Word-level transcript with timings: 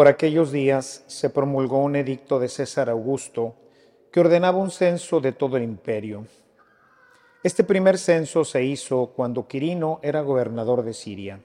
Por 0.00 0.08
aquellos 0.08 0.50
días 0.50 1.04
se 1.08 1.28
promulgó 1.28 1.84
un 1.84 1.94
edicto 1.94 2.40
de 2.40 2.48
César 2.48 2.88
Augusto 2.88 3.54
que 4.10 4.20
ordenaba 4.20 4.56
un 4.56 4.70
censo 4.70 5.20
de 5.20 5.32
todo 5.32 5.58
el 5.58 5.62
imperio. 5.62 6.24
Este 7.42 7.64
primer 7.64 7.98
censo 7.98 8.46
se 8.46 8.64
hizo 8.64 9.12
cuando 9.14 9.46
Quirino 9.46 10.00
era 10.02 10.22
gobernador 10.22 10.84
de 10.84 10.94
Siria. 10.94 11.40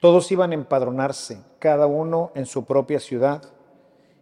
Todos 0.00 0.30
iban 0.30 0.50
a 0.50 0.54
empadronarse, 0.54 1.38
cada 1.58 1.86
uno 1.86 2.30
en 2.34 2.44
su 2.44 2.66
propia 2.66 3.00
ciudad. 3.00 3.42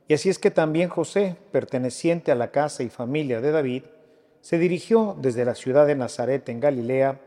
Y 0.06 0.14
así 0.14 0.28
es 0.28 0.38
que 0.38 0.52
también 0.52 0.88
José, 0.88 1.34
perteneciente 1.50 2.30
a 2.30 2.36
la 2.36 2.52
casa 2.52 2.84
y 2.84 2.88
familia 2.88 3.40
de 3.40 3.50
David, 3.50 3.82
se 4.42 4.58
dirigió 4.58 5.16
desde 5.18 5.44
la 5.44 5.56
ciudad 5.56 5.88
de 5.88 5.96
Nazaret 5.96 6.48
en 6.48 6.60
Galilea 6.60 7.20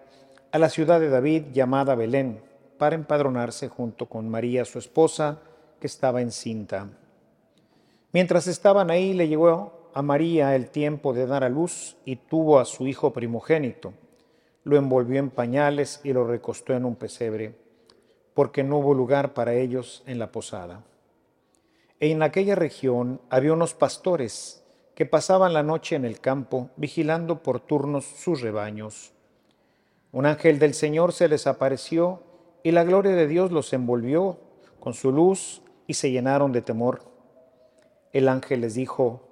a 0.54 0.58
la 0.58 0.70
ciudad 0.70 1.02
de 1.02 1.10
David 1.10 1.48
llamada 1.52 1.96
Belén 1.96 2.40
para 2.78 2.96
empadronarse 2.96 3.68
junto 3.68 4.06
con 4.06 4.30
María, 4.30 4.64
su 4.64 4.80
esposa, 4.80 5.42
que 5.82 5.88
estaba 5.88 6.22
encinta. 6.22 6.88
Mientras 8.14 8.48
estaban 8.48 8.92
ahí, 8.92 9.14
le 9.14 9.28
llegó 9.28 9.90
a 9.94 10.02
María 10.02 10.56
el 10.56 10.70
tiempo 10.70 11.12
de 11.12 11.26
dar 11.26 11.44
a 11.44 11.50
luz 11.50 11.98
y 12.06 12.16
tuvo 12.16 12.60
a 12.60 12.66
su 12.66 12.88
hijo 12.88 13.12
primogénito. 13.12 13.94
Lo 14.64 14.78
envolvió 14.78 15.20
en 15.20 15.32
pañales 15.32 16.00
y 16.04 16.14
lo 16.14 16.26
recostó 16.26 16.74
en 16.74 16.86
un 16.86 16.96
pesebre, 16.96 17.56
porque 18.36 18.64
no 18.64 18.78
hubo 18.78 18.94
lugar 18.94 19.34
para 19.34 19.56
ellos 19.56 20.04
en 20.06 20.20
la 20.20 20.32
posada. 20.32 20.84
E 22.00 22.12
en 22.12 22.22
aquella 22.22 22.56
región 22.56 23.20
había 23.30 23.54
unos 23.54 23.74
pastores 23.74 24.64
que 24.94 25.08
pasaban 25.08 25.54
la 25.54 25.64
noche 25.64 25.96
en 25.96 26.06
el 26.06 26.20
campo, 26.20 26.70
vigilando 26.78 27.42
por 27.42 27.60
turnos 27.60 28.06
sus 28.06 28.42
rebaños. 28.42 29.14
Un 30.12 30.28
ángel 30.28 30.60
del 30.60 30.76
Señor 30.76 31.12
se 31.12 31.28
les 31.28 31.48
apareció 31.48 32.22
y 32.62 32.72
la 32.72 32.84
gloria 32.84 33.14
de 33.14 33.28
Dios 33.28 33.52
los 33.52 33.74
envolvió 33.74 34.38
con 34.80 34.94
su 34.94 35.12
luz 35.12 35.62
y 35.92 35.94
se 35.94 36.10
llenaron 36.10 36.54
de 36.54 36.62
temor. 36.62 37.02
El 38.14 38.30
ángel 38.30 38.62
les 38.62 38.76
dijo, 38.76 39.28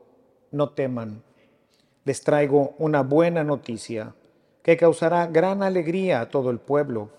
no 0.51 0.71
teman, 0.71 1.23
les 2.03 2.21
traigo 2.21 2.75
una 2.77 3.01
buena 3.01 3.45
noticia 3.45 4.13
que 4.61 4.75
causará 4.75 5.27
gran 5.27 5.63
alegría 5.63 6.19
a 6.19 6.29
todo 6.29 6.49
el 6.49 6.59
pueblo. 6.59 7.11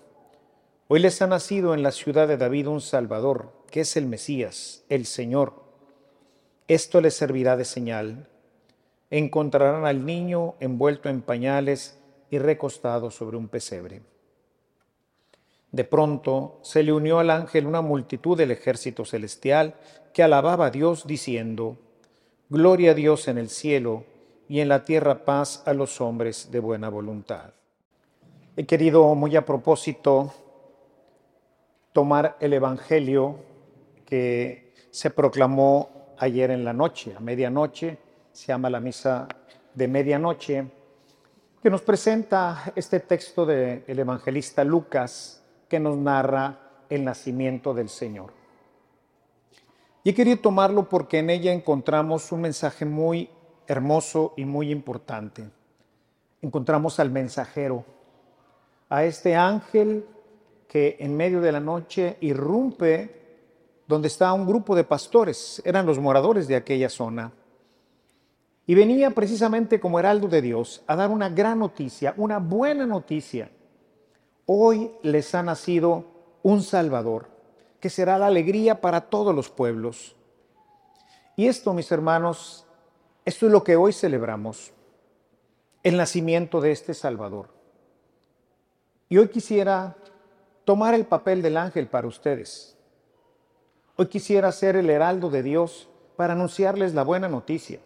Hoy 0.87 0.99
les 0.99 1.23
ha 1.23 1.27
nacido 1.27 1.73
en 1.73 1.81
la 1.81 1.91
ciudad 1.91 2.27
de 2.27 2.37
David 2.37 2.67
un 2.67 2.81
Salvador, 2.81 3.51
que 3.71 3.81
es 3.81 3.97
el 3.97 4.05
Mesías, 4.05 4.83
el 4.89 5.07
Señor. 5.07 5.53
Esto 6.67 7.01
les 7.01 7.15
servirá 7.15 7.57
de 7.57 7.65
señal. 7.65 8.29
Encontrarán 9.09 9.85
al 9.87 10.05
niño 10.05 10.53
envuelto 10.59 11.09
en 11.09 11.23
pañales 11.23 11.99
y 12.29 12.37
recostado 12.37 13.09
sobre 13.09 13.37
un 13.37 13.47
pesebre. 13.47 14.03
De 15.71 15.83
pronto 15.83 16.59
se 16.63 16.83
le 16.83 16.91
unió 16.91 17.19
al 17.19 17.29
ángel 17.29 17.65
una 17.65 17.81
multitud 17.81 18.37
del 18.37 18.51
ejército 18.51 19.05
celestial 19.05 19.75
que 20.13 20.23
alababa 20.23 20.67
a 20.67 20.71
Dios 20.71 21.07
diciendo, 21.07 21.77
Gloria 22.49 22.91
a 22.91 22.93
Dios 22.93 23.29
en 23.29 23.37
el 23.37 23.49
cielo 23.49 24.03
y 24.49 24.59
en 24.59 24.67
la 24.67 24.83
tierra 24.83 25.23
paz 25.23 25.63
a 25.65 25.73
los 25.73 26.01
hombres 26.01 26.49
de 26.51 26.59
buena 26.59 26.89
voluntad. 26.89 27.53
He 28.57 28.65
querido 28.65 29.15
muy 29.15 29.35
a 29.37 29.45
propósito 29.45 30.33
tomar 31.93 32.35
el 32.41 32.51
Evangelio 32.51 33.37
que 34.05 34.73
se 34.91 35.09
proclamó 35.09 36.15
ayer 36.17 36.51
en 36.51 36.65
la 36.65 36.73
noche, 36.73 37.13
a 37.15 37.21
medianoche, 37.21 37.97
se 38.33 38.47
llama 38.47 38.69
la 38.69 38.81
misa 38.81 39.27
de 39.73 39.87
medianoche, 39.87 40.65
que 41.63 41.69
nos 41.69 41.81
presenta 41.81 42.73
este 42.75 42.99
texto 42.99 43.45
del 43.45 43.83
evangelista 43.87 44.63
Lucas, 44.63 45.40
que 45.71 45.79
nos 45.79 45.95
narra 45.95 46.59
el 46.89 47.05
nacimiento 47.05 47.73
del 47.73 47.87
Señor. 47.87 48.33
Y 50.03 50.11
querido 50.11 50.39
tomarlo 50.39 50.89
porque 50.89 51.19
en 51.19 51.29
ella 51.29 51.53
encontramos 51.53 52.29
un 52.33 52.41
mensaje 52.41 52.83
muy 52.83 53.29
hermoso 53.67 54.33
y 54.35 54.43
muy 54.43 54.69
importante. 54.69 55.49
Encontramos 56.41 56.99
al 56.99 57.09
mensajero, 57.09 57.85
a 58.89 59.05
este 59.05 59.37
ángel 59.37 60.05
que 60.67 60.97
en 60.99 61.15
medio 61.15 61.39
de 61.39 61.53
la 61.53 61.61
noche 61.61 62.17
irrumpe 62.19 63.21
donde 63.87 64.09
está 64.09 64.33
un 64.33 64.45
grupo 64.45 64.75
de 64.75 64.83
pastores, 64.83 65.61
eran 65.63 65.85
los 65.85 65.99
moradores 65.99 66.49
de 66.49 66.57
aquella 66.57 66.89
zona. 66.89 67.31
Y 68.67 68.75
venía 68.75 69.11
precisamente 69.11 69.79
como 69.79 69.99
heraldo 69.99 70.27
de 70.27 70.41
Dios 70.41 70.83
a 70.85 70.97
dar 70.97 71.09
una 71.09 71.29
gran 71.29 71.59
noticia, 71.59 72.13
una 72.17 72.39
buena 72.39 72.85
noticia 72.85 73.49
Hoy 74.53 74.91
les 75.01 75.33
ha 75.33 75.43
nacido 75.43 76.03
un 76.43 76.61
Salvador, 76.61 77.29
que 77.79 77.89
será 77.89 78.17
la 78.17 78.27
alegría 78.27 78.81
para 78.81 78.99
todos 78.99 79.33
los 79.33 79.49
pueblos. 79.49 80.13
Y 81.37 81.47
esto, 81.47 81.73
mis 81.73 81.89
hermanos, 81.89 82.65
esto 83.23 83.45
es 83.45 83.51
lo 83.53 83.63
que 83.63 83.77
hoy 83.77 83.93
celebramos, 83.93 84.73
el 85.83 85.95
nacimiento 85.95 86.59
de 86.59 86.73
este 86.73 86.93
Salvador. 86.93 87.47
Y 89.07 89.19
hoy 89.19 89.29
quisiera 89.29 89.95
tomar 90.65 90.95
el 90.95 91.05
papel 91.05 91.41
del 91.41 91.55
ángel 91.55 91.87
para 91.87 92.09
ustedes. 92.09 92.75
Hoy 93.95 94.07
quisiera 94.07 94.51
ser 94.51 94.75
el 94.75 94.89
heraldo 94.89 95.29
de 95.29 95.43
Dios 95.43 95.87
para 96.17 96.33
anunciarles 96.33 96.93
la 96.93 97.05
buena 97.05 97.29
noticia. 97.29 97.79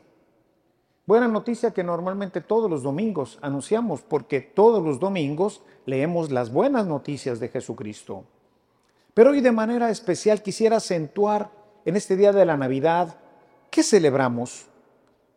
Buena 1.07 1.27
noticia 1.27 1.69
que 1.69 1.83
normalmente 1.83 2.41
todos 2.41 2.67
los 2.67 2.81
domingos 2.81 3.38
anunciamos, 3.43 4.01
porque 4.01 4.41
todos 4.41 4.83
los 4.83 4.99
domingos 4.99 5.61
leemos 5.85 6.31
las 6.31 6.51
buenas 6.51 6.88
noticias 6.88 7.39
de 7.39 7.49
Jesucristo. 7.49 8.23
Pero 9.13 9.29
hoy 9.29 9.41
de 9.41 9.51
manera 9.51 9.91
especial 9.91 10.41
quisiera 10.41 10.77
acentuar 10.77 11.51
en 11.85 11.95
este 11.95 12.16
día 12.16 12.33
de 12.33 12.43
la 12.43 12.57
Navidad, 12.57 13.19
¿qué 13.69 13.83
celebramos? 13.83 14.66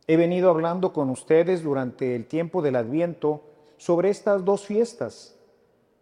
He 0.06 0.17
venido 0.17 0.49
hablando 0.49 0.95
con 0.95 1.11
ustedes 1.11 1.62
durante 1.62 2.17
el 2.17 2.27
tiempo 2.27 2.62
del 2.62 2.77
Adviento 2.77 3.43
sobre 3.77 4.09
estas 4.09 4.47
dos 4.47 4.65
fiestas. 4.65 5.37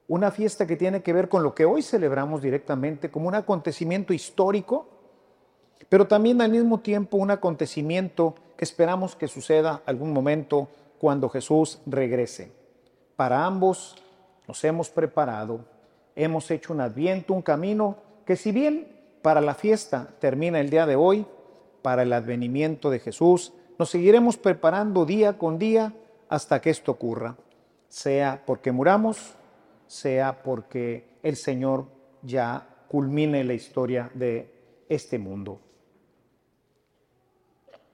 Una 0.06 0.30
fiesta 0.30 0.68
que 0.68 0.76
tiene 0.76 1.02
que 1.02 1.12
ver 1.12 1.28
con 1.28 1.42
lo 1.42 1.56
que 1.56 1.64
hoy 1.64 1.82
celebramos 1.82 2.40
directamente 2.40 3.10
como 3.10 3.26
un 3.26 3.34
acontecimiento 3.34 4.12
histórico, 4.12 4.86
pero 5.88 6.06
también 6.06 6.40
al 6.40 6.50
mismo 6.50 6.80
tiempo 6.80 7.16
un 7.16 7.30
acontecimiento 7.30 8.34
que 8.56 8.64
esperamos 8.64 9.16
que 9.16 9.28
suceda 9.28 9.82
algún 9.86 10.12
momento 10.12 10.68
cuando 10.98 11.28
Jesús 11.28 11.80
regrese. 11.86 12.52
Para 13.16 13.44
ambos 13.44 13.96
nos 14.48 14.62
hemos 14.64 14.90
preparado, 14.90 15.64
hemos 16.14 16.50
hecho 16.50 16.72
un 16.72 16.80
adviento, 16.80 17.34
un 17.34 17.42
camino 17.42 17.96
que 18.24 18.36
si 18.36 18.52
bien 18.52 18.88
para 19.22 19.40
la 19.40 19.54
fiesta 19.54 20.08
termina 20.18 20.60
el 20.60 20.70
día 20.70 20.86
de 20.86 20.96
hoy, 20.96 21.26
para 21.82 22.02
el 22.02 22.12
advenimiento 22.12 22.90
de 22.90 22.98
Jesús, 22.98 23.52
nos 23.78 23.90
seguiremos 23.90 24.36
preparando 24.36 25.04
día 25.04 25.38
con 25.38 25.58
día 25.58 25.92
hasta 26.28 26.60
que 26.60 26.70
esto 26.70 26.92
ocurra, 26.92 27.36
sea 27.88 28.42
porque 28.44 28.72
muramos, 28.72 29.34
sea 29.86 30.42
porque 30.42 31.08
el 31.22 31.36
Señor 31.36 31.86
ya 32.22 32.66
culmine 32.88 33.44
la 33.44 33.54
historia 33.54 34.10
de 34.14 34.50
este 34.88 35.18
mundo. 35.18 35.60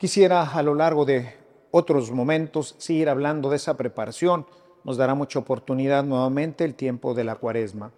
Quisiera 0.03 0.43
a 0.43 0.65
lo 0.65 0.75
largo 0.75 1.05
de 1.05 1.33
otros 1.71 2.11
momentos 2.11 2.75
seguir 2.77 3.09
hablando 3.09 3.49
de 3.51 3.55
esa 3.55 3.77
preparación. 3.77 4.49
Nos 4.83 4.97
dará 4.97 5.15
mucha 5.15 5.39
oportunidad 5.39 6.03
nuevamente 6.03 6.65
el 6.65 6.75
tiempo 6.75 7.15
de 7.15 7.23
la 7.23 7.37
cuaresma. 7.37 7.93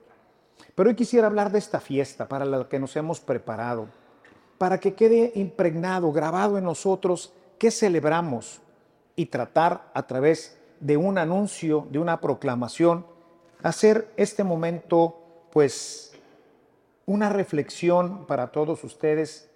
Pero 0.74 0.90
hoy 0.90 0.96
quisiera 0.96 1.28
hablar 1.28 1.50
de 1.50 1.58
esta 1.58 1.80
fiesta 1.80 2.28
para 2.28 2.44
la 2.44 2.68
que 2.68 2.78
nos 2.78 2.94
hemos 2.96 3.20
preparado, 3.20 3.88
para 4.58 4.80
que 4.80 4.92
quede 4.92 5.32
impregnado, 5.34 6.12
grabado 6.12 6.58
en 6.58 6.64
nosotros 6.64 7.32
qué 7.58 7.70
celebramos 7.70 8.60
y 9.16 9.24
tratar 9.24 9.90
a 9.94 10.06
través 10.06 10.58
de 10.80 10.98
un 10.98 11.16
anuncio, 11.16 11.86
de 11.90 12.00
una 12.00 12.20
proclamación, 12.20 13.06
hacer 13.62 14.12
este 14.18 14.44
momento 14.44 15.46
pues 15.50 16.12
una 17.06 17.30
reflexión 17.30 18.26
para 18.26 18.48
todos 18.52 18.84
ustedes 18.84 19.48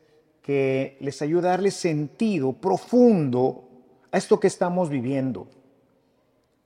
que 0.49 0.97
les 1.01 1.21
ayuda 1.21 1.49
a 1.49 1.51
darle 1.51 1.71
sentido 1.71 2.55
profundo 2.55 3.69
a 4.11 4.17
esto 4.17 4.41
que 4.41 4.47
estamos 4.47 4.89
viviendo. 4.89 5.47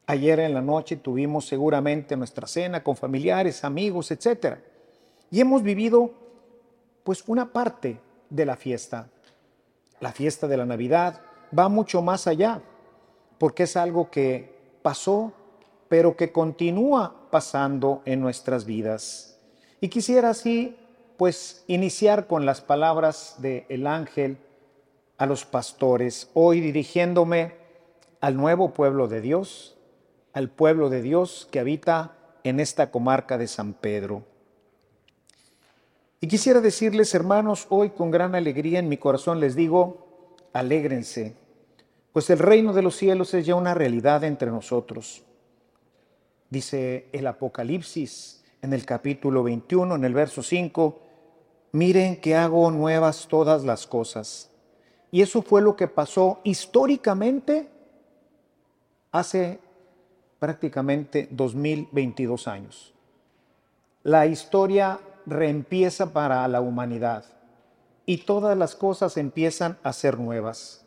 Ayer 0.07 0.39
en 0.39 0.55
la 0.55 0.63
noche 0.63 0.95
tuvimos 0.95 1.49
seguramente 1.49 2.17
nuestra 2.17 2.47
cena 2.47 2.85
con 2.85 2.95
familiares, 2.95 3.65
amigos, 3.65 4.13
etc. 4.13 4.59
Y 5.33 5.41
hemos 5.41 5.65
vivido 5.65 6.15
pues 7.03 7.25
una 7.27 7.53
parte 7.53 7.99
de 8.31 8.47
la 8.47 8.55
fiesta. 8.55 9.09
La 9.99 10.13
fiesta 10.13 10.47
de 10.47 10.59
la 10.59 10.65
Navidad 10.65 11.21
va 11.59 11.69
mucho 11.69 12.03
más 12.03 12.29
allá, 12.29 12.63
porque 13.37 13.65
es 13.65 13.77
algo 13.77 14.13
que 14.13 14.79
pasó, 14.83 15.33
pero 15.89 16.17
que 16.17 16.31
continúa 16.31 17.27
pasando 17.33 18.01
en 18.05 18.21
nuestras 18.21 18.65
vidas. 18.65 19.41
Y 19.81 19.89
quisiera 19.89 20.31
así 20.31 20.77
pues 21.23 21.63
iniciar 21.69 22.27
con 22.27 22.47
las 22.47 22.63
palabras 22.63 23.37
del 23.39 23.65
el 23.69 23.87
ángel 23.87 24.39
a 25.19 25.27
los 25.27 25.45
pastores, 25.45 26.29
hoy 26.35 26.61
dirigiéndome 26.61 27.55
al 28.21 28.37
nuevo 28.37 28.75
pueblo 28.75 29.07
de 29.07 29.21
Dios, 29.21 29.79
al 30.33 30.51
pueblo 30.51 30.91
de 30.91 31.01
Dios 31.01 31.47
que 31.53 31.61
habita 31.61 32.17
en 32.43 32.59
esta 32.59 32.91
comarca 32.91 33.39
de 33.39 33.47
San 33.47 33.73
Pedro. 33.73 34.25
Y 36.21 36.27
quisiera 36.27 36.61
decirles, 36.61 37.15
hermanos, 37.15 37.69
hoy 37.69 37.91
con 37.91 38.11
gran 38.11 38.35
alegría 38.35 38.81
en 38.81 38.89
mi 38.89 38.97
corazón 38.97 39.39
les 39.39 39.55
digo, 39.55 40.35
alégrense, 40.53 41.37
pues 42.13 42.31
el 42.31 42.41
reino 42.41 42.73
de 42.73 42.83
los 42.83 42.97
cielos 42.97 43.33
es 43.35 43.47
ya 43.47 43.55
una 43.55 43.75
realidad 43.75 44.25
entre 44.25 44.51
nosotros. 44.51 45.23
Dice 46.51 47.07
el 47.13 47.29
Apocalipsis 47.29 48.43
en 48.61 48.73
el 48.73 48.85
capítulo 48.85 49.45
21, 49.45 49.95
en 49.95 50.05
el 50.05 50.15
verso 50.15 50.43
5, 50.43 51.12
miren 51.73 52.21
que 52.21 52.37
hago 52.37 52.71
nuevas 52.71 53.27
todas 53.29 53.65
las 53.65 53.87
cosas. 53.87 54.51
Y 55.11 55.23
eso 55.23 55.43
fue 55.43 55.61
lo 55.61 55.77
que 55.77 55.89
pasó 55.89 56.41
históricamente 56.45 57.69
hace 59.11 59.61
prácticamente 60.39 61.29
2022 61.31 62.49
años. 62.49 62.95
La 64.03 64.27
historia 64.27 64.99
reempieza 65.27 66.13
para 66.13 66.47
la 66.49 66.61
humanidad 66.61 67.25
y 68.07 68.19
todas 68.19 68.57
las 68.57 68.75
cosas 68.75 69.17
empiezan 69.17 69.79
a 69.83 69.93
ser 69.93 70.19
nuevas. 70.19 70.85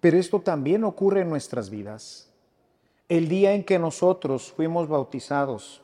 Pero 0.00 0.18
esto 0.18 0.40
también 0.40 0.84
ocurre 0.84 1.22
en 1.22 1.30
nuestras 1.30 1.70
vidas. 1.70 2.30
El 3.08 3.28
día 3.28 3.52
en 3.52 3.64
que 3.64 3.78
nosotros 3.78 4.52
fuimos 4.52 4.88
bautizados, 4.88 5.82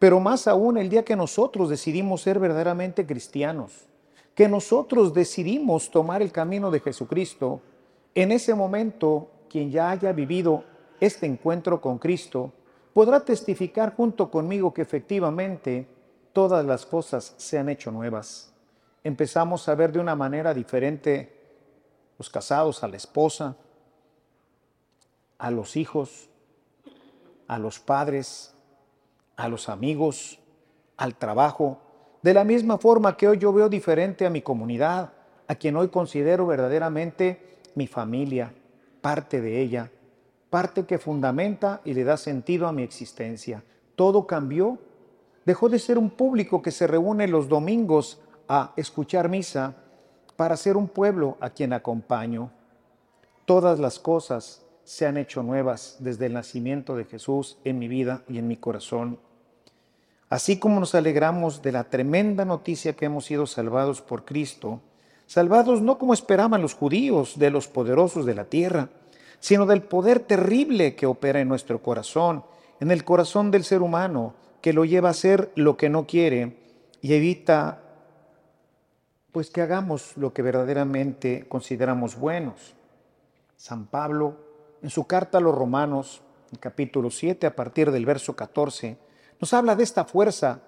pero 0.00 0.18
más 0.18 0.48
aún 0.48 0.78
el 0.78 0.88
día 0.88 1.04
que 1.04 1.14
nosotros 1.14 1.68
decidimos 1.68 2.22
ser 2.22 2.38
verdaderamente 2.38 3.06
cristianos, 3.06 3.86
que 4.34 4.48
nosotros 4.48 5.12
decidimos 5.12 5.90
tomar 5.90 6.22
el 6.22 6.32
camino 6.32 6.70
de 6.70 6.80
Jesucristo, 6.80 7.60
en 8.14 8.32
ese 8.32 8.54
momento 8.54 9.28
quien 9.50 9.70
ya 9.70 9.90
haya 9.90 10.12
vivido 10.12 10.64
este 11.00 11.26
encuentro 11.26 11.82
con 11.82 11.98
Cristo 11.98 12.50
podrá 12.94 13.20
testificar 13.20 13.94
junto 13.94 14.30
conmigo 14.30 14.72
que 14.72 14.80
efectivamente 14.80 15.86
todas 16.32 16.64
las 16.64 16.86
cosas 16.86 17.34
se 17.36 17.58
han 17.58 17.68
hecho 17.68 17.90
nuevas. 17.90 18.54
Empezamos 19.04 19.68
a 19.68 19.74
ver 19.74 19.92
de 19.92 19.98
una 19.98 20.16
manera 20.16 20.54
diferente 20.54 21.36
los 22.16 22.30
casados, 22.30 22.82
a 22.82 22.88
la 22.88 22.96
esposa, 22.96 23.54
a 25.36 25.50
los 25.50 25.76
hijos, 25.76 26.30
a 27.48 27.58
los 27.58 27.78
padres, 27.78 28.54
a 29.40 29.48
los 29.48 29.68
amigos, 29.68 30.38
al 30.96 31.16
trabajo, 31.16 31.78
de 32.22 32.34
la 32.34 32.44
misma 32.44 32.76
forma 32.76 33.16
que 33.16 33.26
hoy 33.26 33.38
yo 33.38 33.52
veo 33.52 33.68
diferente 33.68 34.26
a 34.26 34.30
mi 34.30 34.42
comunidad, 34.42 35.12
a 35.48 35.54
quien 35.54 35.76
hoy 35.76 35.88
considero 35.88 36.46
verdaderamente 36.46 37.58
mi 37.74 37.86
familia, 37.86 38.52
parte 39.00 39.40
de 39.40 39.60
ella, 39.60 39.90
parte 40.50 40.84
que 40.84 40.98
fundamenta 40.98 41.80
y 41.84 41.94
le 41.94 42.04
da 42.04 42.18
sentido 42.18 42.68
a 42.68 42.72
mi 42.72 42.82
existencia. 42.82 43.64
Todo 43.96 44.26
cambió 44.26 44.78
dejó 45.46 45.68
de 45.68 45.78
ser 45.78 45.96
un 45.96 46.10
público 46.10 46.60
que 46.60 46.70
se 46.70 46.86
reúne 46.86 47.26
los 47.26 47.48
domingos 47.48 48.20
a 48.46 48.72
escuchar 48.76 49.28
misa 49.28 49.74
para 50.36 50.56
ser 50.56 50.76
un 50.76 50.88
pueblo 50.88 51.38
a 51.40 51.50
quien 51.50 51.72
acompaño. 51.72 52.50
Todas 53.46 53.78
las 53.78 53.98
cosas 53.98 54.66
se 54.84 55.06
han 55.06 55.16
hecho 55.16 55.42
nuevas 55.42 55.96
desde 56.00 56.26
el 56.26 56.34
nacimiento 56.34 56.94
de 56.94 57.04
Jesús 57.04 57.58
en 57.64 57.78
mi 57.78 57.88
vida 57.88 58.22
y 58.28 58.38
en 58.38 58.48
mi 58.48 58.56
corazón. 58.56 59.18
Así 60.30 60.60
como 60.60 60.78
nos 60.78 60.94
alegramos 60.94 61.60
de 61.60 61.72
la 61.72 61.84
tremenda 61.84 62.44
noticia 62.44 62.94
que 62.94 63.06
hemos 63.06 63.24
sido 63.24 63.48
salvados 63.48 64.00
por 64.00 64.24
Cristo, 64.24 64.80
salvados 65.26 65.82
no 65.82 65.98
como 65.98 66.14
esperaban 66.14 66.62
los 66.62 66.74
judíos 66.74 67.36
de 67.36 67.50
los 67.50 67.66
poderosos 67.66 68.24
de 68.24 68.36
la 68.36 68.44
tierra, 68.44 68.90
sino 69.40 69.66
del 69.66 69.82
poder 69.82 70.20
terrible 70.20 70.94
que 70.94 71.06
opera 71.06 71.40
en 71.40 71.48
nuestro 71.48 71.82
corazón, 71.82 72.44
en 72.78 72.92
el 72.92 73.04
corazón 73.04 73.50
del 73.50 73.64
ser 73.64 73.82
humano, 73.82 74.34
que 74.60 74.72
lo 74.72 74.84
lleva 74.84 75.08
a 75.08 75.10
hacer 75.10 75.50
lo 75.56 75.76
que 75.76 75.88
no 75.88 76.06
quiere 76.06 76.56
y 77.02 77.14
evita 77.14 77.82
pues 79.32 79.50
que 79.50 79.62
hagamos 79.62 80.16
lo 80.16 80.32
que 80.32 80.42
verdaderamente 80.42 81.46
consideramos 81.48 82.16
buenos. 82.16 82.76
San 83.56 83.86
Pablo, 83.86 84.36
en 84.80 84.90
su 84.90 85.08
carta 85.08 85.38
a 85.38 85.40
los 85.40 85.54
Romanos, 85.56 86.22
en 86.52 86.58
capítulo 86.58 87.10
7, 87.10 87.48
a 87.48 87.56
partir 87.56 87.90
del 87.90 88.06
verso 88.06 88.36
14, 88.36 89.09
nos 89.40 89.52
habla 89.54 89.74
de 89.74 89.82
esta 89.82 90.04
fuerza 90.04 90.60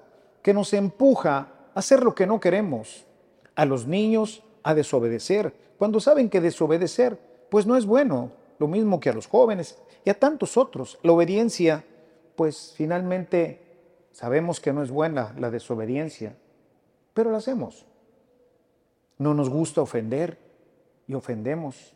que 0.42 0.54
nos 0.54 0.72
empuja 0.72 1.48
a 1.74 1.78
hacer 1.78 2.02
lo 2.02 2.14
que 2.14 2.26
no 2.26 2.40
queremos, 2.40 3.06
a 3.54 3.64
los 3.64 3.86
niños 3.86 4.42
a 4.62 4.74
desobedecer, 4.74 5.54
cuando 5.78 6.00
saben 6.00 6.30
que 6.30 6.40
desobedecer 6.40 7.18
pues 7.50 7.66
no 7.66 7.76
es 7.76 7.86
bueno, 7.86 8.32
lo 8.58 8.66
mismo 8.66 8.98
que 8.98 9.10
a 9.10 9.12
los 9.12 9.26
jóvenes 9.26 9.78
y 10.04 10.10
a 10.10 10.18
tantos 10.18 10.56
otros. 10.56 10.98
La 11.02 11.12
obediencia 11.12 11.84
pues 12.34 12.72
finalmente 12.76 13.72
Sabemos 14.12 14.60
que 14.60 14.72
no 14.72 14.82
es 14.82 14.90
buena 14.90 15.34
la 15.38 15.50
desobediencia, 15.50 16.36
pero 17.14 17.30
la 17.30 17.38
hacemos. 17.38 17.86
No 19.18 19.34
nos 19.34 19.48
gusta 19.48 19.80
ofender 19.80 20.38
y 21.06 21.14
ofendemos. 21.14 21.94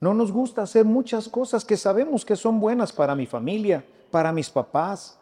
No 0.00 0.14
nos 0.14 0.32
gusta 0.32 0.62
hacer 0.62 0.84
muchas 0.84 1.28
cosas 1.28 1.64
que 1.64 1.76
sabemos 1.76 2.24
que 2.24 2.36
son 2.36 2.60
buenas 2.60 2.92
para 2.92 3.14
mi 3.14 3.26
familia, 3.26 3.84
para 4.10 4.32
mis 4.32 4.48
papás. 4.48 5.17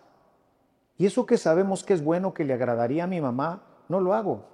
Y 0.99 1.07
eso 1.07 1.27
que 1.27 1.37
sabemos 1.37 1.85
que 1.85 1.95
es 1.95 2.03
bueno, 2.03 2.33
que 2.33 2.45
le 2.45 2.55
agradaría 2.55 3.05
a 3.05 3.07
mi 3.07 3.21
mamá, 3.21 3.63
no 3.89 4.01
lo 4.01 4.15
hago. 4.15 4.45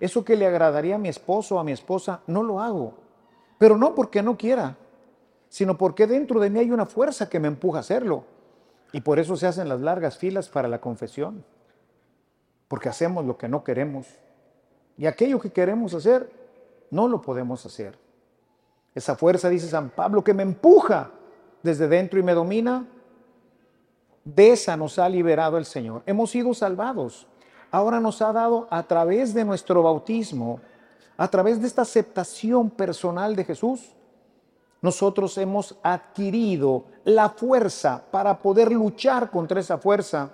Eso 0.00 0.24
que 0.24 0.36
le 0.36 0.46
agradaría 0.46 0.96
a 0.96 0.98
mi 0.98 1.08
esposo 1.08 1.56
o 1.56 1.58
a 1.58 1.64
mi 1.64 1.72
esposa, 1.72 2.20
no 2.26 2.42
lo 2.42 2.60
hago. 2.60 2.94
Pero 3.58 3.76
no 3.76 3.94
porque 3.94 4.22
no 4.22 4.36
quiera, 4.36 4.76
sino 5.48 5.78
porque 5.78 6.06
dentro 6.06 6.40
de 6.40 6.50
mí 6.50 6.58
hay 6.58 6.70
una 6.70 6.86
fuerza 6.86 7.28
que 7.28 7.40
me 7.40 7.48
empuja 7.48 7.78
a 7.78 7.80
hacerlo. 7.80 8.24
Y 8.92 9.00
por 9.00 9.18
eso 9.18 9.36
se 9.36 9.46
hacen 9.46 9.68
las 9.68 9.80
largas 9.80 10.18
filas 10.18 10.48
para 10.48 10.68
la 10.68 10.80
confesión, 10.80 11.44
porque 12.68 12.88
hacemos 12.88 13.24
lo 13.24 13.38
que 13.38 13.48
no 13.48 13.64
queremos. 13.64 14.06
Y 14.98 15.06
aquello 15.06 15.40
que 15.40 15.50
queremos 15.50 15.94
hacer, 15.94 16.30
no 16.90 17.08
lo 17.08 17.22
podemos 17.22 17.64
hacer. 17.66 17.98
Esa 18.94 19.16
fuerza, 19.16 19.48
dice 19.48 19.68
San 19.68 19.90
Pablo, 19.90 20.24
que 20.24 20.34
me 20.34 20.42
empuja 20.42 21.10
desde 21.62 21.88
dentro 21.88 22.18
y 22.18 22.22
me 22.22 22.32
domina, 22.32 22.86
de 24.26 24.50
esa 24.50 24.76
nos 24.76 24.98
ha 24.98 25.08
liberado 25.08 25.56
el 25.56 25.64
Señor. 25.64 26.02
Hemos 26.04 26.30
sido 26.30 26.52
salvados. 26.52 27.26
Ahora 27.70 28.00
nos 28.00 28.20
ha 28.20 28.32
dado 28.32 28.66
a 28.70 28.82
través 28.82 29.32
de 29.32 29.44
nuestro 29.44 29.82
bautismo, 29.82 30.60
a 31.16 31.28
través 31.28 31.60
de 31.60 31.68
esta 31.68 31.82
aceptación 31.82 32.68
personal 32.70 33.36
de 33.36 33.44
Jesús, 33.44 33.92
nosotros 34.82 35.38
hemos 35.38 35.76
adquirido 35.82 36.84
la 37.04 37.30
fuerza 37.30 38.04
para 38.10 38.38
poder 38.42 38.70
luchar 38.72 39.30
contra 39.30 39.60
esa 39.60 39.78
fuerza 39.78 40.30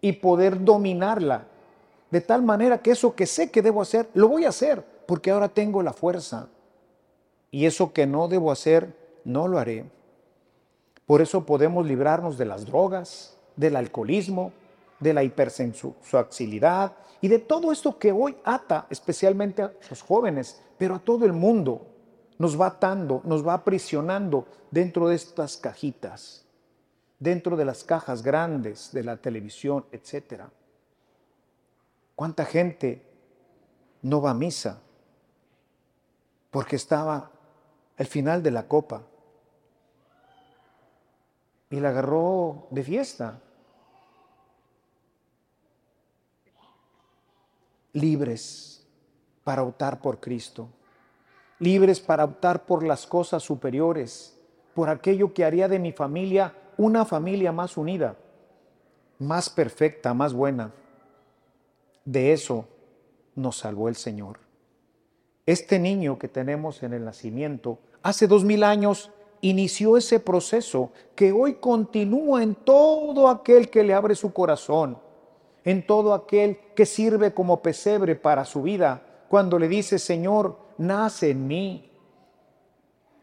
y 0.00 0.12
poder 0.12 0.62
dominarla. 0.62 1.46
De 2.10 2.20
tal 2.20 2.42
manera 2.42 2.78
que 2.78 2.90
eso 2.90 3.14
que 3.14 3.26
sé 3.26 3.50
que 3.50 3.62
debo 3.62 3.82
hacer, 3.82 4.10
lo 4.14 4.28
voy 4.28 4.44
a 4.44 4.50
hacer, 4.50 4.84
porque 5.06 5.30
ahora 5.30 5.48
tengo 5.48 5.82
la 5.82 5.92
fuerza. 5.92 6.48
Y 7.50 7.66
eso 7.66 7.92
que 7.92 8.06
no 8.06 8.28
debo 8.28 8.50
hacer, 8.50 8.94
no 9.24 9.48
lo 9.48 9.58
haré. 9.58 9.84
Por 11.10 11.20
eso 11.20 11.44
podemos 11.44 11.84
librarnos 11.84 12.38
de 12.38 12.44
las 12.44 12.64
drogas, 12.64 13.36
del 13.56 13.74
alcoholismo, 13.74 14.52
de 15.00 15.12
la 15.12 15.24
hipersensualidad 15.24 16.92
y 17.20 17.26
de 17.26 17.40
todo 17.40 17.72
esto 17.72 17.98
que 17.98 18.12
hoy 18.12 18.36
ata 18.44 18.86
especialmente 18.90 19.60
a 19.60 19.72
los 19.90 20.02
jóvenes, 20.02 20.62
pero 20.78 20.94
a 20.94 20.98
todo 21.00 21.26
el 21.26 21.32
mundo. 21.32 21.84
Nos 22.38 22.60
va 22.60 22.68
atando, 22.68 23.22
nos 23.24 23.44
va 23.44 23.54
aprisionando 23.54 24.46
dentro 24.70 25.08
de 25.08 25.16
estas 25.16 25.56
cajitas, 25.56 26.44
dentro 27.18 27.56
de 27.56 27.64
las 27.64 27.82
cajas 27.82 28.22
grandes 28.22 28.92
de 28.92 29.02
la 29.02 29.16
televisión, 29.16 29.86
etc. 29.90 30.44
¿Cuánta 32.14 32.44
gente 32.44 33.02
no 34.02 34.22
va 34.22 34.30
a 34.30 34.34
misa 34.34 34.80
porque 36.52 36.76
estaba 36.76 37.32
al 37.96 38.06
final 38.06 38.44
de 38.44 38.52
la 38.52 38.68
copa 38.68 39.02
y 41.70 41.80
la 41.80 41.90
agarró 41.90 42.66
de 42.70 42.82
fiesta? 42.82 43.40
Libres 47.92 48.86
para 49.44 49.62
optar 49.62 50.00
por 50.00 50.20
Cristo 50.20 50.68
libres 51.60 52.00
para 52.00 52.24
optar 52.24 52.64
por 52.64 52.82
las 52.82 53.06
cosas 53.06 53.42
superiores, 53.44 54.36
por 54.74 54.88
aquello 54.88 55.32
que 55.32 55.44
haría 55.44 55.68
de 55.68 55.78
mi 55.78 55.92
familia 55.92 56.54
una 56.76 57.04
familia 57.04 57.52
más 57.52 57.76
unida, 57.76 58.16
más 59.18 59.50
perfecta, 59.50 60.14
más 60.14 60.32
buena. 60.32 60.72
De 62.04 62.32
eso 62.32 62.66
nos 63.36 63.58
salvó 63.58 63.88
el 63.88 63.96
Señor. 63.96 64.40
Este 65.44 65.78
niño 65.78 66.18
que 66.18 66.28
tenemos 66.28 66.82
en 66.82 66.94
el 66.94 67.04
nacimiento, 67.04 67.78
hace 68.02 68.26
dos 68.26 68.44
mil 68.44 68.64
años, 68.64 69.10
inició 69.42 69.96
ese 69.96 70.20
proceso 70.20 70.90
que 71.14 71.32
hoy 71.32 71.54
continúa 71.54 72.42
en 72.42 72.54
todo 72.54 73.28
aquel 73.28 73.70
que 73.70 73.82
le 73.82 73.94
abre 73.94 74.14
su 74.14 74.32
corazón, 74.32 74.98
en 75.64 75.86
todo 75.86 76.14
aquel 76.14 76.58
que 76.74 76.86
sirve 76.86 77.32
como 77.32 77.62
pesebre 77.62 78.16
para 78.16 78.44
su 78.44 78.62
vida, 78.62 79.02
cuando 79.28 79.58
le 79.58 79.68
dice, 79.68 79.98
Señor, 79.98 80.56
nace 80.78 81.30
en 81.30 81.46
mí. 81.46 81.90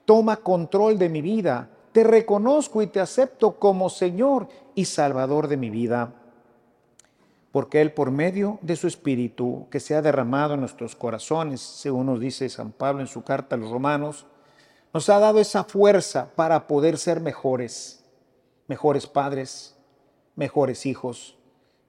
Toma 0.06 0.38
control 0.38 0.98
de 0.98 1.10
mi 1.10 1.22
vida. 1.22 1.70
Te 1.92 2.04
reconozco 2.04 2.82
y 2.82 2.88
te 2.88 3.00
acepto 3.00 3.60
como 3.60 3.90
Señor 3.90 4.48
y 4.76 4.86
Salvador 4.86 5.48
de 5.48 5.58
mi 5.58 5.70
vida. 5.70 6.14
porque 7.52 7.82
Él 7.82 7.92
por 7.92 8.12
medio 8.12 8.60
de 8.62 8.76
su 8.76 8.86
Espíritu 8.86 9.66
que 9.72 9.80
se 9.80 9.96
ha 9.96 10.02
derramado 10.04 10.54
en 10.54 10.60
nuestros 10.60 10.96
corazones, 10.96 11.60
según 11.60 12.06
nos 12.06 12.20
dice 12.20 12.48
San 12.50 12.72
Pablo 12.72 13.02
en 13.02 13.08
su 13.08 13.24
carta 13.24 13.56
a 13.56 13.58
los 13.58 13.72
romanos, 13.72 14.28
nos 14.94 15.10
ha 15.10 15.20
dado 15.20 15.40
esa 15.40 15.64
fuerza 15.64 16.32
para 16.36 16.68
poder 16.68 16.98
ser 16.98 17.20
mejores, 17.20 18.04
mejores 18.68 19.08
padres, 19.08 19.76
mejores 20.36 20.86
hijos, 20.86 21.38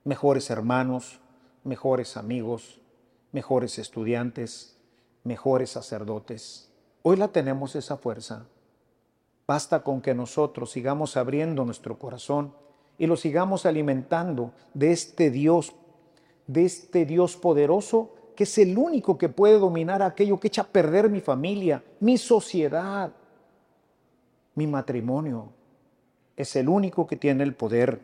mejores 0.05 0.51
hermanos, 0.51 1.21
mejores 1.65 2.17
amigos, 2.17 2.81
mejores 3.33 3.79
estudiantes, 3.79 4.77
mejores 5.25 5.71
sacerdotes. 5.71 6.71
Hoy 7.03 7.17
la 7.17 7.29
tenemos 7.29 7.77
esa 7.77 7.97
fuerza. 7.97 8.47
Basta 9.47 9.83
con 9.83 10.01
que 10.01 10.15
nosotros 10.15 10.71
sigamos 10.71 11.17
abriendo 11.17 11.65
nuestro 11.65 11.99
corazón 11.99 12.55
y 12.99 13.07
lo 13.07 13.17
sigamos 13.17 13.65
alimentando 13.65 14.53
de 14.75 14.93
este 14.93 15.31
Dios, 15.31 15.75
de 16.47 16.65
este 16.65 17.07
Dios 17.07 17.37
poderoso 17.37 18.15
que 18.39 18.45
es 18.45 18.57
el 18.59 18.79
único 18.79 19.19
que 19.19 19.29
puede 19.29 19.59
dominar 19.59 20.01
aquello 20.01 20.39
que 20.39 20.47
echa 20.47 20.63
a 20.63 20.69
perder 20.69 21.11
mi 21.11 21.21
familia, 21.21 21.83
mi 21.99 22.17
sociedad, 22.17 23.11
mi 24.55 24.65
matrimonio. 24.65 25.49
Es 26.37 26.55
el 26.55 26.69
único 26.69 27.05
que 27.05 27.17
tiene 27.17 27.43
el 27.43 27.57
poder. 27.57 28.01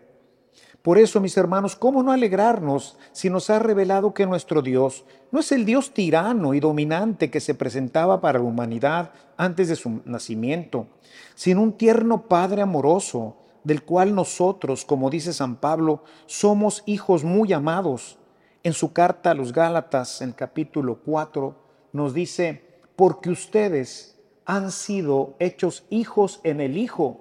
Por 0.83 0.99
eso, 0.99 1.21
mis 1.21 1.37
hermanos, 1.37 1.77
¿cómo 1.77 2.03
no 2.03 2.11
alegrarnos 2.11 2.99
si 3.13 3.31
nos 3.31 3.49
ha 3.49 3.61
revelado 3.61 4.13
que 4.13 4.27
nuestro 4.27 4.61
Dios 4.61 5.05
no 5.31 5.39
es 5.39 5.53
el 5.53 5.65
Dios 5.65 5.95
tirano 5.95 6.53
y 6.53 6.59
dominante 6.59 7.31
que 7.31 7.39
se 7.39 7.55
presentaba 7.55 8.21
para 8.21 8.41
la 8.41 8.45
humanidad 8.45 9.13
antes 9.37 9.69
de 9.69 9.77
su 9.77 10.03
nacimiento, 10.05 10.89
sino 11.37 11.63
un 11.63 11.75
tierno 11.75 12.23
Padre 12.23 12.61
amoroso, 12.61 13.37
del 13.63 13.85
cual 13.85 14.17
nosotros, 14.17 14.85
como 14.85 15.11
dice 15.11 15.33
San 15.33 15.55
Pablo, 15.55 16.03
somos 16.27 16.83
hijos 16.87 17.23
muy 17.23 17.53
amados? 17.53 18.19
En 18.65 18.73
su 18.73 18.95
carta 18.95 19.33
a 19.33 19.35
los 19.35 19.53
Gálatas, 19.53 20.23
en 20.23 20.31
el 20.31 20.35
capítulo 20.35 20.99
4, 21.05 21.55
nos 21.93 22.15
dice, 22.15 22.81
porque 22.97 23.29
ustedes 23.29 24.19
han 24.47 24.73
sido 24.73 25.35
hechos 25.39 25.85
hijos 25.91 26.41
en 26.45 26.63
el 26.63 26.79
Hijo 26.79 27.21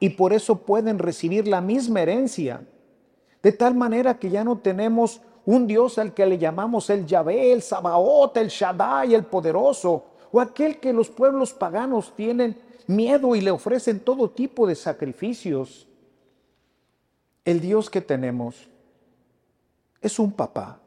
y 0.00 0.08
por 0.10 0.32
eso 0.32 0.60
pueden 0.62 0.98
recibir 0.98 1.46
la 1.46 1.60
misma 1.60 2.00
herencia. 2.00 2.66
De 3.42 3.52
tal 3.52 3.74
manera 3.74 4.18
que 4.18 4.30
ya 4.30 4.42
no 4.42 4.56
tenemos 4.56 5.20
un 5.44 5.66
Dios 5.66 5.98
al 5.98 6.14
que 6.14 6.24
le 6.24 6.38
llamamos 6.38 6.88
el 6.88 7.04
Yahvé, 7.04 7.52
el 7.52 7.60
Sabaoth, 7.60 8.38
el 8.38 8.48
Shaddai, 8.48 9.14
el 9.14 9.24
poderoso, 9.24 10.06
o 10.32 10.40
aquel 10.40 10.80
que 10.80 10.94
los 10.94 11.10
pueblos 11.10 11.52
paganos 11.52 12.16
tienen 12.16 12.56
miedo 12.86 13.36
y 13.36 13.42
le 13.42 13.50
ofrecen 13.50 14.00
todo 14.00 14.30
tipo 14.30 14.66
de 14.66 14.76
sacrificios. 14.76 15.86
El 17.44 17.60
Dios 17.60 17.90
que 17.90 18.00
tenemos 18.00 18.70
es 20.00 20.18
un 20.18 20.32
papá. 20.32 20.80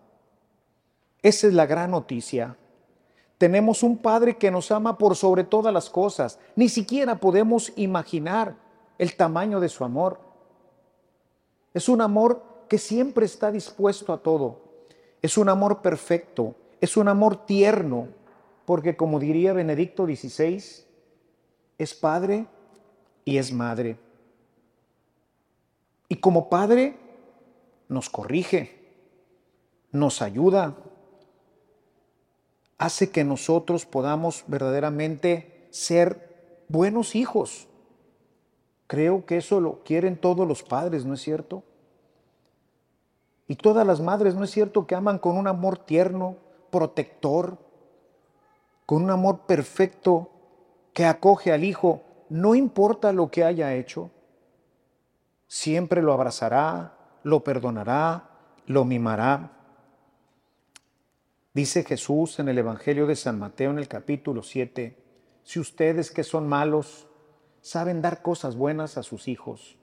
Esa 1.22 1.48
es 1.48 1.54
la 1.54 1.66
gran 1.66 1.92
noticia. 1.92 2.56
Tenemos 3.38 3.84
un 3.84 3.98
Padre 3.98 4.38
que 4.38 4.52
nos 4.52 4.72
ama 4.72 4.98
por 4.98 5.16
sobre 5.16 5.44
todas 5.44 5.74
las 5.74 5.90
cosas. 5.90 6.40
Ni 6.56 6.70
siquiera 6.70 7.16
podemos 7.16 7.74
imaginar 7.76 8.56
el 8.98 9.16
tamaño 9.16 9.60
de 9.60 9.70
su 9.70 9.84
amor. 9.84 10.20
Es 11.74 11.90
un 11.90 12.02
amor 12.02 12.44
que 12.70 12.78
siempre 12.78 13.26
está 13.26 13.52
dispuesto 13.52 14.14
a 14.14 14.20
todo. 14.20 14.62
Es 15.22 15.38
un 15.38 15.50
amor 15.50 15.82
perfecto. 15.82 16.56
Es 16.80 16.98
un 16.98 17.08
amor 17.08 17.46
tierno. 17.46 18.10
Porque 18.66 18.96
como 18.96 19.20
diría 19.20 19.54
Benedicto 19.54 20.06
XVI, 20.06 20.64
es 21.78 21.94
padre 21.96 22.46
y 23.26 23.38
es 23.38 23.52
madre. 23.52 23.98
Y 26.10 26.18
como 26.18 26.48
padre 26.48 26.96
nos 27.88 28.10
corrige, 28.10 28.81
nos 29.92 30.22
ayuda, 30.22 30.76
hace 32.78 33.12
que 33.12 33.24
nosotros 33.24 33.86
podamos 33.86 34.44
verdaderamente 34.48 35.68
ser 35.70 36.64
buenos 36.68 37.16
hijos. 37.16 37.68
Creo 38.88 39.26
que 39.26 39.38
eso 39.38 39.60
lo 39.60 39.84
quieren 39.84 40.18
todos 40.18 40.48
los 40.48 40.64
padres, 40.64 41.06
¿no 41.06 41.14
es 41.14 41.22
cierto? 41.22 41.64
Y 43.48 43.56
todas 43.56 43.86
las 43.86 44.02
madres, 44.02 44.36
¿no 44.36 44.44
es 44.44 44.52
cierto? 44.52 44.88
Que 44.88 44.96
aman 44.96 45.20
con 45.20 45.38
un 45.38 45.48
amor 45.48 45.78
tierno, 45.78 46.38
protector, 46.72 47.58
con 48.86 49.04
un 49.04 49.10
amor 49.10 49.42
perfecto 49.42 50.30
que 50.94 51.06
acoge 51.06 51.52
al 51.52 51.64
hijo, 51.64 52.02
no 52.30 52.56
importa 52.56 53.14
lo 53.14 53.30
que 53.30 53.44
haya 53.44 53.76
hecho, 53.76 54.10
siempre 55.48 56.02
lo 56.02 56.14
abrazará, 56.14 56.98
lo 57.24 57.44
perdonará, 57.44 58.30
lo 58.66 58.86
mimará. 58.86 59.52
Dice 61.54 61.84
Jesús 61.84 62.40
en 62.40 62.48
el 62.48 62.58
Evangelio 62.58 63.06
de 63.08 63.18
San 63.18 63.38
Mateo 63.38 63.72
en 63.72 63.78
el 63.78 63.90
capítulo 63.90 64.42
7, 64.42 64.98
si 65.44 65.60
ustedes 65.60 66.10
que 66.10 66.24
son 66.24 66.48
malos 66.48 67.10
saben 67.60 68.02
dar 68.02 68.22
cosas 68.22 68.56
buenas 68.56 68.98
a 68.98 69.04
sus 69.04 69.28
hijos, 69.28 69.78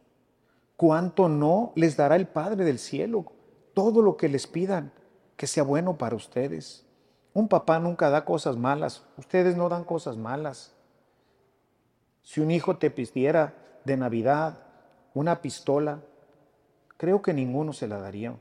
¿cuánto 0.77 1.29
no 1.29 1.73
les 1.75 1.95
dará 1.95 2.17
el 2.17 2.27
Padre 2.27 2.65
del 2.65 2.79
cielo 2.79 3.33
todo 3.75 4.01
lo 4.01 4.17
que 4.17 4.31
les 4.31 4.47
pidan 4.47 4.95
que 5.37 5.47
sea 5.47 5.63
bueno 5.63 5.99
para 5.99 6.17
ustedes? 6.17 6.87
Un 7.35 7.49
papá 7.49 7.79
nunca 7.79 8.09
da 8.09 8.25
cosas 8.25 8.57
malas, 8.57 9.05
ustedes 9.19 9.55
no 9.55 9.69
dan 9.69 9.85
cosas 9.85 10.17
malas. 10.17 10.75
Si 12.23 12.41
un 12.41 12.51
hijo 12.51 12.79
te 12.79 12.91
pidiera 12.91 13.55
de 13.85 13.99
Navidad 13.99 14.59
una 15.13 15.43
pistola, 15.43 16.01
creo 16.97 17.21
que 17.21 17.35
ninguno 17.35 17.75
se 17.75 17.89
la 17.89 17.99
daría. 17.99 18.35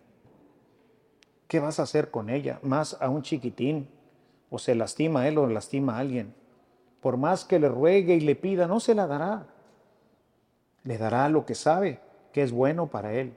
¿Qué 1.47 1.59
vas 1.59 1.79
a 1.79 1.83
hacer 1.83 2.11
con 2.11 2.29
ella? 2.29 2.59
Más 2.61 2.97
a 2.99 3.09
un 3.09 3.21
chiquitín, 3.21 3.89
o 4.49 4.59
se 4.59 4.75
lastima 4.75 5.21
a 5.21 5.27
él 5.27 5.37
o 5.37 5.47
lastima 5.47 5.97
a 5.97 5.99
alguien. 5.99 6.33
Por 7.01 7.17
más 7.17 7.45
que 7.45 7.59
le 7.59 7.69
ruegue 7.69 8.15
y 8.15 8.21
le 8.21 8.35
pida, 8.35 8.67
no 8.67 8.79
se 8.79 8.95
la 8.95 9.07
dará. 9.07 9.47
Le 10.83 10.97
dará 10.97 11.29
lo 11.29 11.45
que 11.45 11.55
sabe 11.55 11.99
que 12.31 12.43
es 12.43 12.51
bueno 12.51 12.87
para 12.87 13.13
él. 13.13 13.33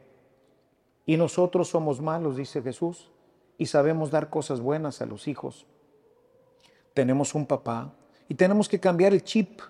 Y 1.06 1.16
nosotros 1.16 1.68
somos 1.68 2.00
malos, 2.00 2.36
dice 2.36 2.62
Jesús, 2.62 3.10
y 3.58 3.66
sabemos 3.66 4.10
dar 4.10 4.30
cosas 4.30 4.60
buenas 4.60 5.02
a 5.02 5.06
los 5.06 5.26
hijos. 5.28 5.66
Tenemos 6.94 7.34
un 7.34 7.46
papá 7.46 7.92
y 8.28 8.34
tenemos 8.34 8.68
que 8.68 8.80
cambiar 8.80 9.12
el 9.12 9.24
chip. 9.24 9.60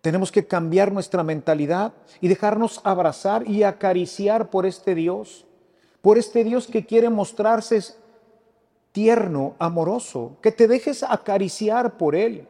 Tenemos 0.00 0.32
que 0.32 0.46
cambiar 0.46 0.92
nuestra 0.92 1.22
mentalidad 1.22 1.94
y 2.20 2.28
dejarnos 2.28 2.80
abrazar 2.84 3.48
y 3.48 3.62
acariciar 3.62 4.50
por 4.50 4.66
este 4.66 4.94
Dios 4.94 5.46
por 6.02 6.18
este 6.18 6.44
Dios 6.44 6.66
que 6.66 6.84
quiere 6.84 7.08
mostrarse 7.08 7.80
tierno, 8.90 9.54
amoroso, 9.58 10.36
que 10.42 10.52
te 10.52 10.68
dejes 10.68 11.02
acariciar 11.02 11.96
por 11.96 12.14
Él. 12.14 12.46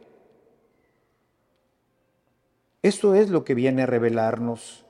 Esto 2.81 3.15
es 3.15 3.29
lo 3.29 3.45
que 3.45 3.53
viene 3.53 3.83
a 3.83 3.85
revelarnos. 3.85 4.83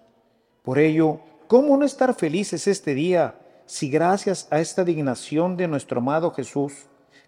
Por 0.63 0.79
ello, 0.79 1.19
¿cómo 1.47 1.77
no 1.77 1.85
estar 1.85 2.15
felices 2.15 2.65
este 2.67 2.95
día 2.95 3.35
si 3.65 3.89
gracias 3.89 4.47
a 4.49 4.59
esta 4.59 4.83
dignación 4.83 5.57
de 5.57 5.67
nuestro 5.67 5.99
amado 5.99 6.31
Jesús, 6.31 6.73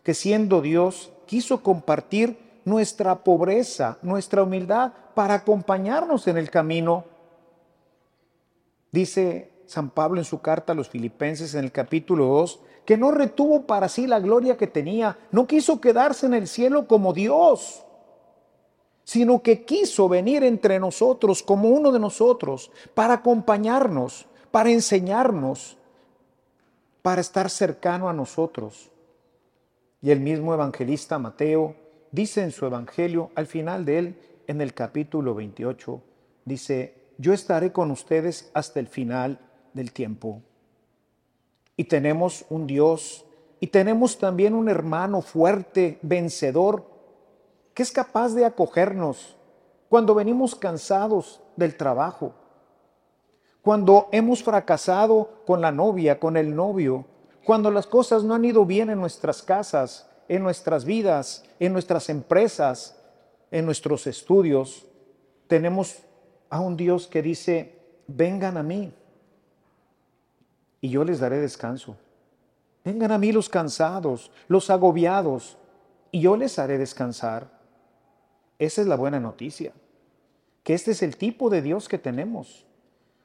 que 0.04 0.14
siendo 0.14 0.62
Dios 0.62 1.12
quiso 1.28 1.62
compartir 1.62 2.38
nuestra 2.64 3.24
pobreza, 3.24 4.00
nuestra 4.02 4.42
humildad, 4.42 4.94
para 5.14 5.36
acompañarnos 5.36 6.28
en 6.28 6.38
el 6.38 6.50
camino? 6.50 7.04
Dice 8.92 9.52
San 9.66 9.90
Pablo 9.90 10.20
en 10.20 10.26
su 10.26 10.42
carta 10.42 10.74
a 10.74 10.76
los 10.76 10.90
filipenses 10.90 11.56
en 11.56 11.64
el 11.64 11.72
capítulo 11.72 12.26
2, 12.26 12.60
que 12.86 12.98
no 12.98 13.12
retuvo 13.12 13.66
para 13.66 13.90
sí 13.90 14.08
la 14.08 14.20
gloria 14.20 14.58
que 14.58 14.68
tenía, 14.68 15.18
no 15.32 15.48
quiso 15.48 15.82
quedarse 15.82 16.26
en 16.26 16.36
el 16.36 16.48
cielo 16.48 16.88
como 16.88 17.14
Dios, 17.14 17.84
sino 19.04 19.42
que 19.42 19.66
quiso 19.66 20.08
venir 20.10 20.44
entre 20.44 20.80
nosotros 20.80 21.44
como 21.44 21.70
uno 21.70 21.92
de 21.92 22.00
nosotros 22.00 22.72
para 22.94 23.16
acompañarnos, 23.16 24.28
para 24.52 24.70
enseñarnos, 24.70 25.78
para 27.02 27.22
estar 27.22 27.50
cercano 27.50 28.10
a 28.10 28.14
nosotros. 28.14 28.90
Y 30.02 30.12
el 30.12 30.20
mismo 30.20 30.54
evangelista 30.54 31.20
Mateo 31.20 31.76
dice 32.12 32.42
en 32.42 32.52
su 32.52 32.66
evangelio, 32.66 33.32
al 33.36 33.48
final 33.48 33.86
de 33.86 33.98
él, 34.00 34.22
en 34.48 34.62
el 34.62 34.74
capítulo 34.74 35.34
28, 35.36 36.02
dice, 36.46 37.06
yo 37.18 37.34
estaré 37.34 37.72
con 37.72 37.92
ustedes 37.92 38.52
hasta 38.54 38.80
el 38.80 38.88
final 38.88 39.40
del 39.76 39.92
tiempo. 39.92 40.42
Y 41.78 41.84
tenemos 41.84 42.46
un 42.50 42.66
Dios 42.66 43.26
y 43.60 43.68
tenemos 43.68 44.18
también 44.18 44.56
un 44.56 44.70
hermano 44.70 45.22
fuerte, 45.22 46.00
vencedor, 46.02 46.86
que 47.74 47.84
es 47.84 47.92
capaz 47.92 48.34
de 48.34 48.46
acogernos 48.46 49.36
cuando 49.90 50.16
venimos 50.16 50.56
cansados 50.56 51.42
del 51.58 51.76
trabajo, 51.76 52.34
cuando 53.62 54.08
hemos 54.12 54.44
fracasado 54.44 55.44
con 55.46 55.62
la 55.62 55.72
novia, 55.72 56.20
con 56.20 56.38
el 56.38 56.56
novio, 56.56 57.06
cuando 57.44 57.70
las 57.70 57.86
cosas 57.86 58.24
no 58.24 58.34
han 58.34 58.46
ido 58.46 58.66
bien 58.66 58.90
en 58.90 59.00
nuestras 59.00 59.44
casas, 59.44 60.10
en 60.30 60.42
nuestras 60.42 60.86
vidas, 60.86 61.44
en 61.60 61.74
nuestras 61.74 62.10
empresas, 62.10 62.98
en 63.52 63.66
nuestros 63.66 64.08
estudios, 64.08 64.88
tenemos 65.48 65.98
a 66.50 66.62
un 66.62 66.78
Dios 66.78 67.08
que 67.08 67.22
dice, 67.22 67.78
vengan 68.08 68.58
a 68.58 68.64
mí 68.64 68.94
y 70.86 70.90
yo 70.90 71.04
les 71.04 71.20
daré 71.20 71.40
descanso. 71.40 71.98
Vengan 72.84 73.12
a 73.12 73.18
mí 73.18 73.32
los 73.32 73.50
cansados, 73.50 74.30
los 74.48 74.70
agobiados, 74.70 75.58
y 76.12 76.20
yo 76.20 76.38
les 76.38 76.60
haré 76.60 76.78
descansar. 76.78 77.50
Esa 78.60 78.82
es 78.82 78.88
la 78.88 78.96
buena 78.96 79.20
noticia, 79.20 79.74
que 80.62 80.76
este 80.76 80.92
es 80.92 81.02
el 81.02 81.18
tipo 81.18 81.50
de 81.50 81.64
Dios 81.64 81.90
que 81.90 81.98
tenemos. 81.98 82.68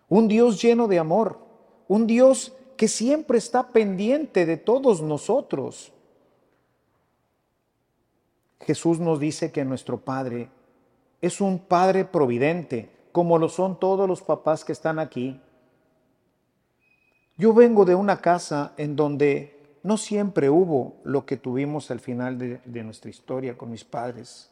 Un 0.08 0.26
Dios 0.26 0.62
lleno 0.62 0.88
de 0.88 0.98
amor, 0.98 1.38
un 1.86 2.06
Dios 2.06 2.54
que 2.78 2.88
siempre 2.88 3.36
está 3.36 3.68
pendiente 3.68 4.46
de 4.46 4.56
todos 4.56 5.02
nosotros. 5.02 5.92
Jesús 8.62 8.98
nos 9.00 9.20
dice 9.20 9.52
que 9.52 9.66
nuestro 9.66 9.98
Padre 9.98 10.48
es 11.20 11.42
un 11.42 11.58
Padre 11.58 12.06
providente, 12.06 12.88
como 13.12 13.36
lo 13.36 13.50
son 13.50 13.78
todos 13.78 14.08
los 14.08 14.22
papás 14.22 14.64
que 14.64 14.72
están 14.72 14.98
aquí. 14.98 15.38
Yo 17.40 17.54
vengo 17.54 17.86
de 17.86 17.94
una 17.94 18.20
casa 18.20 18.74
en 18.76 18.96
donde 18.96 19.78
no 19.82 19.96
siempre 19.96 20.50
hubo 20.50 20.96
lo 21.04 21.24
que 21.24 21.38
tuvimos 21.38 21.90
al 21.90 21.98
final 21.98 22.36
de, 22.36 22.58
de 22.66 22.84
nuestra 22.84 23.08
historia 23.08 23.56
con 23.56 23.70
mis 23.70 23.82
padres. 23.82 24.50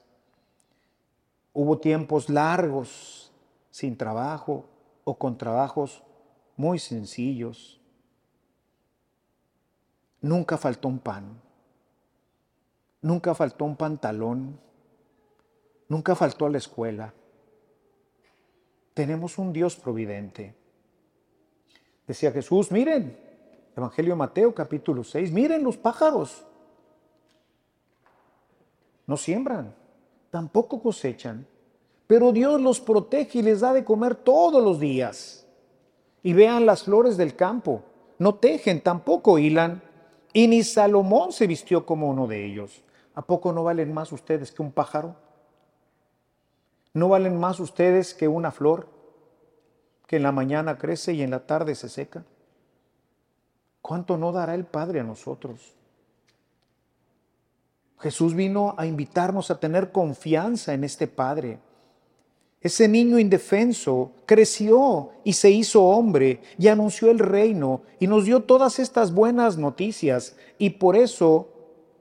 Hubo 1.52 1.76
tiempos 1.76 2.30
largos 2.30 3.30
sin 3.71 3.95
trabajo 3.95 4.64
o 5.04 5.18
con 5.18 5.37
trabajos 5.37 6.02
muy 6.57 6.78
sencillos. 6.78 7.78
Nunca 10.23 10.57
faltó 10.57 10.88
un 10.88 10.99
pan. 10.99 11.42
Nunca 13.02 13.35
faltó 13.35 13.66
un 13.66 13.76
pantalón. 13.76 14.59
Nunca 15.90 16.14
faltó 16.14 16.47
a 16.47 16.50
la 16.50 16.57
escuela. 16.57 17.12
Tenemos 18.95 19.37
un 19.37 19.52
Dios 19.52 19.76
providente. 19.76 20.57
Decía 22.09 22.33
Jesús, 22.33 22.73
miren, 22.73 23.19
Evangelio 23.77 24.17
Mateo 24.17 24.55
capítulo 24.55 25.05
6, 25.05 25.31
miren 25.31 25.62
los 25.62 25.77
pájaros. 25.77 26.43
No 29.07 29.19
siembran, 29.19 29.75
tampoco 30.31 30.83
cosechan, 30.83 31.47
pero 32.07 32.33
Dios 32.33 32.62
los 32.62 32.81
protege 32.81 33.41
y 33.41 33.43
les 33.43 33.61
da 33.61 33.75
de 33.75 33.85
comer 33.85 34.15
todos 34.15 34.65
los 34.65 34.81
días. 34.81 35.47
Y 36.23 36.33
vean 36.33 36.65
las 36.65 36.85
flores 36.85 37.19
del 37.19 37.37
campo, 37.37 37.83
no 38.19 38.37
tejen, 38.37 38.81
tampoco 38.81 39.38
hilan, 39.38 39.83
y 40.33 40.49
ni 40.49 40.62
Salomón 40.62 41.33
se 41.33 41.47
vistió 41.47 41.85
como 41.85 42.09
uno 42.09 42.27
de 42.27 42.47
ellos. 42.47 42.83
¿A 43.15 43.21
poco 43.21 43.53
no 43.53 43.65
valen 43.65 43.93
más 43.93 44.12
ustedes 44.12 44.50
que 44.50 44.62
un 44.62 44.73
pájaro? 44.73 45.15
¿No 46.95 47.11
valen 47.11 47.38
más 47.38 47.61
ustedes 47.61 48.15
que 48.15 48.29
una 48.29 48.50
flor 48.50 48.98
que 50.09 50.17
en 50.17 50.25
la 50.25 50.33
mañana 50.33 50.79
crece 50.79 51.12
y 51.12 51.23
en 51.23 51.31
la 51.31 51.47
tarde 51.47 51.77
se 51.77 51.88
seca? 51.88 52.25
¿Cuánto 53.81 54.17
no 54.17 54.33
dará 54.33 54.55
el 54.55 54.65
Padre 54.65 55.00
a 55.00 55.05
nosotros? 55.05 55.75
Jesús 58.00 58.35
vino 58.35 58.75
a 58.79 58.87
invitarnos 58.87 59.50
a 59.50 59.61
tener 59.61 59.93
confianza 59.93 60.73
en 60.73 60.83
este 60.83 61.07
Padre. 61.07 61.59
Ese 62.61 62.88
niño 62.88 63.19
indefenso 63.19 64.12
creció 64.25 65.11
y 65.25 65.35
se 65.35 65.50
hizo 65.50 65.85
hombre 65.85 66.41
y 66.59 66.69
anunció 66.69 67.11
el 67.11 67.19
reino 67.19 67.83
y 68.00 68.07
nos 68.07 68.25
dio 68.25 68.43
todas 68.43 68.79
estas 68.79 69.12
buenas 69.12 69.59
noticias. 69.59 70.37
Y 70.59 70.71
por 70.71 70.97
eso 70.97 71.49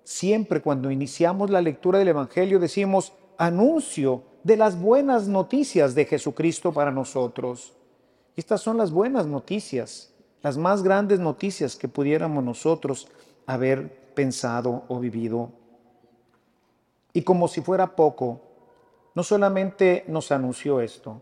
siempre 0.03 0.61
cuando 0.61 0.89
iniciamos 0.91 1.49
la 1.49 1.61
lectura 1.61 1.99
del 1.99 2.07
Evangelio 2.07 2.59
decimos 2.59 3.13
anuncio 3.37 4.23
de 4.43 4.55
las 4.55 4.79
buenas 4.79 5.27
noticias 5.27 5.93
de 5.93 6.05
Jesucristo 6.05 6.71
para 6.71 6.91
nosotros. 6.91 7.76
Estas 8.37 8.61
son 8.61 8.77
las 8.77 8.91
buenas 8.91 9.25
noticias, 9.25 10.13
las 10.43 10.59
más 10.59 10.83
grandes 10.83 11.19
noticias 11.19 11.75
que 11.75 11.87
pudiéramos 11.87 12.43
nosotros 12.43 13.07
haber 13.47 14.13
pensado 14.13 14.83
o 14.89 14.99
vivido. 14.99 15.49
Y 17.13 17.23
como 17.23 17.47
si 17.47 17.61
fuera 17.61 17.95
poco, 17.95 18.41
no 19.15 19.23
solamente 19.23 20.05
nos 20.07 20.31
anunció 20.31 20.81
esto, 20.81 21.19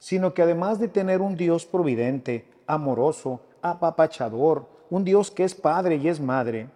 sino 0.00 0.34
que 0.34 0.42
además 0.42 0.80
de 0.80 0.88
tener 0.88 1.20
un 1.20 1.36
Dios 1.36 1.66
providente, 1.66 2.48
amoroso, 2.66 3.40
apapachador, 3.62 4.66
un 4.90 5.04
Dios 5.04 5.30
que 5.30 5.44
es 5.44 5.54
padre 5.54 5.96
y 5.96 6.08
es 6.08 6.18
madre, 6.18 6.68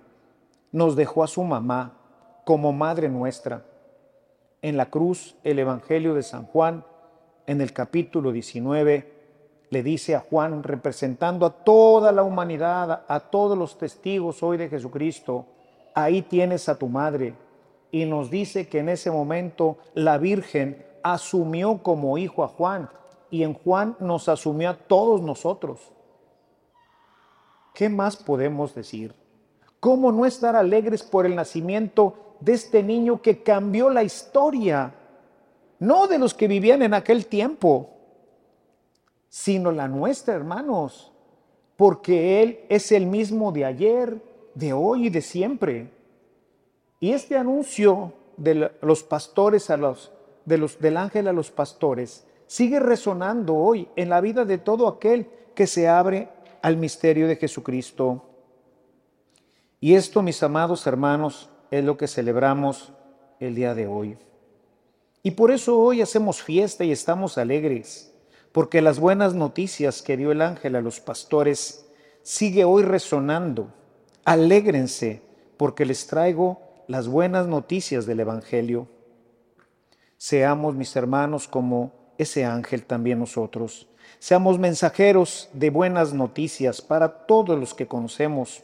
nos 0.70 0.94
dejó 0.94 1.24
a 1.24 1.26
su 1.26 1.42
mamá 1.42 1.98
como 2.44 2.72
madre 2.72 3.08
nuestra. 3.08 3.64
En 4.62 4.76
la 4.76 4.88
cruz, 4.88 5.34
el 5.42 5.58
Evangelio 5.58 6.14
de 6.14 6.22
San 6.22 6.44
Juan, 6.46 6.84
en 7.48 7.60
el 7.60 7.72
capítulo 7.72 8.30
19, 8.30 9.13
le 9.74 9.82
dice 9.82 10.14
a 10.14 10.20
Juan, 10.20 10.62
representando 10.62 11.44
a 11.44 11.50
toda 11.50 12.12
la 12.12 12.22
humanidad, 12.22 13.04
a 13.08 13.18
todos 13.18 13.58
los 13.58 13.76
testigos 13.76 14.40
hoy 14.40 14.56
de 14.56 14.68
Jesucristo, 14.68 15.46
ahí 15.94 16.22
tienes 16.22 16.68
a 16.68 16.78
tu 16.78 16.86
madre, 16.86 17.34
y 17.90 18.04
nos 18.04 18.30
dice 18.30 18.68
que 18.68 18.78
en 18.78 18.88
ese 18.88 19.10
momento 19.10 19.78
la 19.94 20.16
Virgen 20.16 20.86
asumió 21.02 21.82
como 21.82 22.16
hijo 22.18 22.44
a 22.44 22.48
Juan 22.48 22.88
y 23.30 23.42
en 23.42 23.54
Juan 23.54 23.96
nos 23.98 24.28
asumió 24.28 24.70
a 24.70 24.74
todos 24.74 25.20
nosotros. 25.22 25.80
¿Qué 27.74 27.88
más 27.88 28.16
podemos 28.16 28.76
decir? 28.76 29.12
¿Cómo 29.80 30.12
no 30.12 30.24
estar 30.24 30.54
alegres 30.54 31.02
por 31.02 31.26
el 31.26 31.34
nacimiento 31.34 32.36
de 32.38 32.52
este 32.52 32.80
niño 32.84 33.20
que 33.20 33.42
cambió 33.42 33.90
la 33.90 34.04
historia? 34.04 34.94
No 35.80 36.06
de 36.06 36.20
los 36.20 36.32
que 36.32 36.46
vivían 36.46 36.82
en 36.82 36.94
aquel 36.94 37.26
tiempo, 37.26 37.93
sino 39.34 39.72
la 39.72 39.88
nuestra, 39.88 40.32
hermanos, 40.32 41.10
porque 41.76 42.40
Él 42.40 42.60
es 42.68 42.92
el 42.92 43.04
mismo 43.04 43.50
de 43.50 43.64
ayer, 43.64 44.22
de 44.54 44.72
hoy 44.72 45.08
y 45.08 45.10
de 45.10 45.22
siempre. 45.22 45.90
Y 47.00 47.10
este 47.10 47.36
anuncio 47.36 48.12
de 48.36 48.70
los 48.80 49.02
pastores 49.02 49.70
a 49.70 49.76
los, 49.76 50.12
de 50.44 50.56
los, 50.56 50.78
del 50.78 50.96
ángel 50.96 51.26
a 51.26 51.32
los 51.32 51.50
pastores 51.50 52.24
sigue 52.46 52.78
resonando 52.78 53.56
hoy 53.56 53.88
en 53.96 54.08
la 54.08 54.20
vida 54.20 54.44
de 54.44 54.58
todo 54.58 54.86
aquel 54.86 55.26
que 55.56 55.66
se 55.66 55.88
abre 55.88 56.28
al 56.62 56.76
misterio 56.76 57.26
de 57.26 57.34
Jesucristo. 57.34 58.22
Y 59.80 59.96
esto, 59.96 60.22
mis 60.22 60.40
amados 60.44 60.86
hermanos, 60.86 61.50
es 61.72 61.82
lo 61.82 61.96
que 61.96 62.06
celebramos 62.06 62.92
el 63.40 63.56
día 63.56 63.74
de 63.74 63.88
hoy. 63.88 64.16
Y 65.24 65.32
por 65.32 65.50
eso 65.50 65.76
hoy 65.76 66.02
hacemos 66.02 66.40
fiesta 66.40 66.84
y 66.84 66.92
estamos 66.92 67.36
alegres, 67.36 68.13
porque 68.54 68.82
las 68.82 69.00
buenas 69.00 69.34
noticias 69.34 70.00
que 70.00 70.16
dio 70.16 70.30
el 70.30 70.40
ángel 70.40 70.76
a 70.76 70.80
los 70.80 71.00
pastores 71.00 71.86
sigue 72.22 72.64
hoy 72.64 72.84
resonando. 72.84 73.74
Alégrense, 74.24 75.22
porque 75.56 75.84
les 75.84 76.06
traigo 76.06 76.60
las 76.86 77.08
buenas 77.08 77.48
noticias 77.48 78.06
del 78.06 78.20
Evangelio. 78.20 78.86
Seamos, 80.18 80.76
mis 80.76 80.94
hermanos, 80.94 81.48
como 81.48 81.90
ese 82.16 82.44
ángel 82.44 82.84
también 82.84 83.18
nosotros. 83.18 83.88
Seamos 84.20 84.60
mensajeros 84.60 85.48
de 85.52 85.70
buenas 85.70 86.12
noticias 86.14 86.80
para 86.80 87.26
todos 87.26 87.58
los 87.58 87.74
que 87.74 87.88
conocemos. 87.88 88.62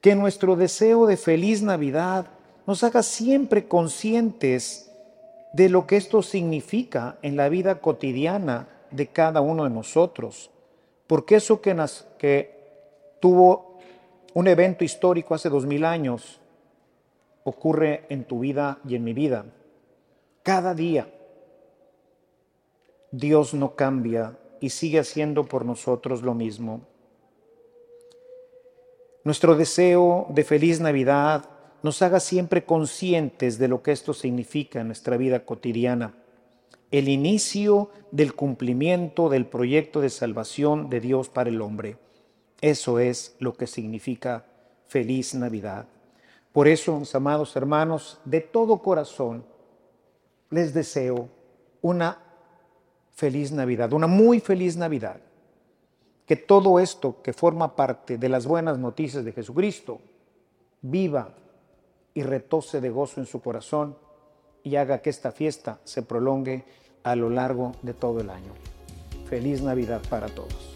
Que 0.00 0.14
nuestro 0.14 0.54
deseo 0.54 1.06
de 1.06 1.16
feliz 1.16 1.60
Navidad 1.60 2.28
nos 2.68 2.84
haga 2.84 3.02
siempre 3.02 3.66
conscientes 3.66 4.92
de 5.52 5.68
lo 5.68 5.88
que 5.88 5.96
esto 5.96 6.22
significa 6.22 7.18
en 7.22 7.36
la 7.36 7.48
vida 7.48 7.80
cotidiana 7.80 8.68
de 8.90 9.08
cada 9.08 9.40
uno 9.40 9.64
de 9.64 9.70
nosotros. 9.70 10.50
Porque 11.06 11.36
eso 11.36 11.60
que, 11.60 11.74
que 12.18 12.58
tuvo 13.20 13.78
un 14.34 14.46
evento 14.46 14.84
histórico 14.84 15.34
hace 15.34 15.48
dos 15.48 15.66
mil 15.66 15.84
años, 15.84 16.40
ocurre 17.44 18.04
en 18.08 18.24
tu 18.24 18.40
vida 18.40 18.78
y 18.86 18.94
en 18.94 19.04
mi 19.04 19.12
vida. 19.12 19.44
Cada 20.42 20.74
día 20.74 21.08
Dios 23.10 23.54
no 23.54 23.74
cambia 23.74 24.36
y 24.60 24.70
sigue 24.70 24.98
haciendo 24.98 25.44
por 25.44 25.64
nosotros 25.64 26.22
lo 26.22 26.34
mismo. 26.34 26.82
Nuestro 29.24 29.56
deseo 29.56 30.26
de 30.30 30.44
feliz 30.44 30.80
Navidad 30.80 31.44
nos 31.82 32.02
haga 32.02 32.20
siempre 32.20 32.64
conscientes 32.64 33.58
de 33.58 33.68
lo 33.68 33.82
que 33.82 33.92
esto 33.92 34.12
significa 34.12 34.80
en 34.80 34.88
nuestra 34.88 35.16
vida 35.16 35.44
cotidiana. 35.44 36.14
El 36.90 37.08
inicio 37.08 37.90
del 38.10 38.34
cumplimiento 38.34 39.28
del 39.28 39.46
proyecto 39.46 40.00
de 40.00 40.10
salvación 40.10 40.88
de 40.88 41.00
Dios 41.00 41.28
para 41.28 41.50
el 41.50 41.60
hombre. 41.60 41.98
Eso 42.60 42.98
es 42.98 43.36
lo 43.38 43.54
que 43.54 43.66
significa 43.66 44.46
feliz 44.86 45.34
Navidad. 45.34 45.86
Por 46.52 46.66
eso, 46.66 46.98
mis 46.98 47.14
amados 47.14 47.54
hermanos, 47.56 48.20
de 48.24 48.40
todo 48.40 48.78
corazón 48.78 49.44
les 50.50 50.72
deseo 50.72 51.28
una 51.82 52.18
feliz 53.10 53.52
Navidad, 53.52 53.92
una 53.92 54.06
muy 54.06 54.40
feliz 54.40 54.76
Navidad. 54.76 55.20
Que 56.26 56.36
todo 56.36 56.78
esto 56.78 57.22
que 57.22 57.32
forma 57.32 57.76
parte 57.76 58.18
de 58.18 58.28
las 58.28 58.46
buenas 58.46 58.78
noticias 58.78 59.24
de 59.24 59.32
Jesucristo 59.32 60.00
viva 60.82 61.34
y 62.14 62.22
retose 62.22 62.80
de 62.80 62.90
gozo 62.90 63.20
en 63.20 63.26
su 63.26 63.40
corazón 63.40 63.96
y 64.62 64.76
haga 64.76 64.98
que 65.02 65.10
esta 65.10 65.32
fiesta 65.32 65.78
se 65.84 66.02
prolongue 66.02 66.64
a 67.02 67.16
lo 67.16 67.30
largo 67.30 67.72
de 67.82 67.94
todo 67.94 68.20
el 68.20 68.30
año. 68.30 68.52
Feliz 69.28 69.62
Navidad 69.62 70.00
para 70.08 70.28
todos. 70.28 70.67